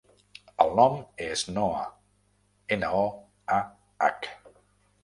El 0.63 0.71
nom 0.79 0.95
és 1.25 1.43
Noah: 1.59 1.85
ena, 2.79 2.91
o, 3.05 3.05
a, 3.61 3.65
hac. 4.09 4.33